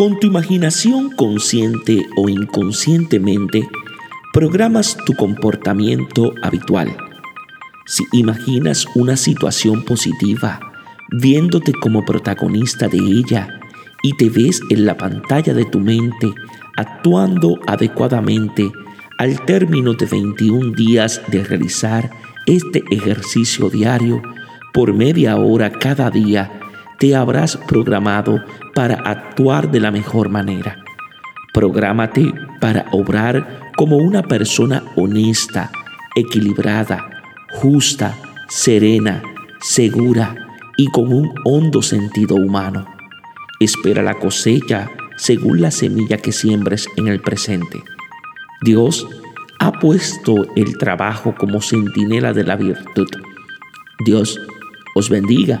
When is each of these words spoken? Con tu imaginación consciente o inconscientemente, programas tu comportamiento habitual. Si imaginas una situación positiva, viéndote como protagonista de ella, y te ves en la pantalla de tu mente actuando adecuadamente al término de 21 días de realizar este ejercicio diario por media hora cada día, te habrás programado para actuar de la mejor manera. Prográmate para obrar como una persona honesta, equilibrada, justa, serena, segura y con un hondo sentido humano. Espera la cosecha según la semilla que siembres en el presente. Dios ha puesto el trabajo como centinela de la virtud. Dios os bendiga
Con 0.00 0.18
tu 0.18 0.28
imaginación 0.28 1.10
consciente 1.10 2.06
o 2.16 2.30
inconscientemente, 2.30 3.68
programas 4.32 4.96
tu 5.04 5.12
comportamiento 5.12 6.32
habitual. 6.42 6.96
Si 7.84 8.04
imaginas 8.12 8.86
una 8.94 9.18
situación 9.18 9.84
positiva, 9.84 10.58
viéndote 11.10 11.74
como 11.74 12.06
protagonista 12.06 12.88
de 12.88 12.96
ella, 12.96 13.60
y 14.02 14.16
te 14.16 14.30
ves 14.30 14.62
en 14.70 14.86
la 14.86 14.96
pantalla 14.96 15.52
de 15.52 15.66
tu 15.66 15.80
mente 15.80 16.32
actuando 16.78 17.60
adecuadamente 17.66 18.72
al 19.18 19.44
término 19.44 19.92
de 19.92 20.06
21 20.06 20.72
días 20.72 21.20
de 21.28 21.44
realizar 21.44 22.10
este 22.46 22.82
ejercicio 22.90 23.68
diario 23.68 24.22
por 24.72 24.94
media 24.94 25.36
hora 25.36 25.70
cada 25.70 26.10
día, 26.10 26.59
te 27.00 27.16
habrás 27.16 27.56
programado 27.56 28.44
para 28.74 28.96
actuar 28.96 29.70
de 29.70 29.80
la 29.80 29.90
mejor 29.90 30.28
manera. 30.28 30.84
Prográmate 31.54 32.32
para 32.60 32.84
obrar 32.92 33.72
como 33.74 33.96
una 33.96 34.22
persona 34.22 34.84
honesta, 34.96 35.72
equilibrada, 36.14 37.22
justa, 37.52 38.14
serena, 38.50 39.22
segura 39.62 40.36
y 40.76 40.88
con 40.88 41.10
un 41.10 41.32
hondo 41.46 41.80
sentido 41.80 42.36
humano. 42.36 42.84
Espera 43.60 44.02
la 44.02 44.18
cosecha 44.18 44.90
según 45.16 45.62
la 45.62 45.70
semilla 45.70 46.18
que 46.18 46.32
siembres 46.32 46.86
en 46.98 47.08
el 47.08 47.20
presente. 47.20 47.82
Dios 48.60 49.08
ha 49.58 49.72
puesto 49.72 50.34
el 50.54 50.76
trabajo 50.76 51.34
como 51.34 51.62
centinela 51.62 52.34
de 52.34 52.44
la 52.44 52.56
virtud. 52.56 53.08
Dios 54.04 54.38
os 54.94 55.08
bendiga 55.08 55.60